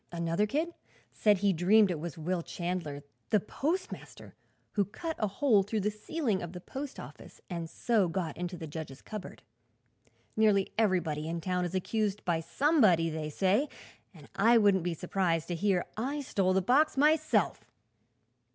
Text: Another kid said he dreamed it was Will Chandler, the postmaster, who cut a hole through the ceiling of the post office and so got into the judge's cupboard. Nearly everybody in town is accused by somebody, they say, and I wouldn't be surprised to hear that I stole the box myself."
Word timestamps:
Another 0.11 0.47
kid 0.47 0.73
said 1.11 1.37
he 1.37 1.53
dreamed 1.53 1.91
it 1.91 1.99
was 1.99 2.17
Will 2.17 2.41
Chandler, 2.41 3.03
the 3.29 3.39
postmaster, 3.39 4.33
who 4.71 4.83
cut 4.83 5.15
a 5.19 5.27
hole 5.27 5.61
through 5.61 5.81
the 5.81 5.91
ceiling 5.91 6.41
of 6.41 6.53
the 6.53 6.59
post 6.59 6.99
office 6.99 7.39
and 7.51 7.69
so 7.69 8.07
got 8.07 8.35
into 8.35 8.57
the 8.57 8.65
judge's 8.65 8.99
cupboard. 8.99 9.43
Nearly 10.35 10.73
everybody 10.75 11.29
in 11.29 11.39
town 11.39 11.65
is 11.65 11.75
accused 11.75 12.25
by 12.25 12.39
somebody, 12.39 13.11
they 13.11 13.29
say, 13.29 13.69
and 14.11 14.27
I 14.35 14.57
wouldn't 14.57 14.83
be 14.83 14.95
surprised 14.95 15.47
to 15.49 15.53
hear 15.55 15.85
that 15.95 16.01
I 16.03 16.21
stole 16.21 16.53
the 16.53 16.63
box 16.63 16.97
myself." 16.97 17.63